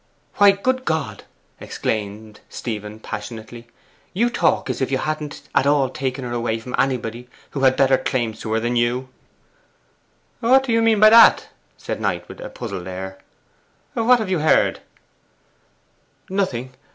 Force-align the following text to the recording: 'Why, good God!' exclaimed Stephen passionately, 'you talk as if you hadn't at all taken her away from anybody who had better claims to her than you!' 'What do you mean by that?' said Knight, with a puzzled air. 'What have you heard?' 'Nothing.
'Why, 0.37 0.49
good 0.53 0.83
God!' 0.83 1.25
exclaimed 1.59 2.39
Stephen 2.49 2.99
passionately, 2.99 3.67
'you 4.15 4.31
talk 4.31 4.67
as 4.67 4.81
if 4.81 4.89
you 4.89 4.97
hadn't 4.97 5.43
at 5.53 5.67
all 5.67 5.89
taken 5.91 6.23
her 6.25 6.31
away 6.31 6.57
from 6.59 6.73
anybody 6.79 7.29
who 7.51 7.59
had 7.59 7.75
better 7.77 7.99
claims 7.99 8.39
to 8.39 8.51
her 8.53 8.59
than 8.59 8.75
you!' 8.75 9.09
'What 10.39 10.63
do 10.63 10.71
you 10.71 10.81
mean 10.81 10.99
by 10.99 11.11
that?' 11.11 11.49
said 11.77 12.01
Knight, 12.01 12.27
with 12.27 12.39
a 12.39 12.49
puzzled 12.49 12.87
air. 12.87 13.19
'What 13.93 14.17
have 14.17 14.31
you 14.31 14.39
heard?' 14.39 14.79
'Nothing. 16.31 16.71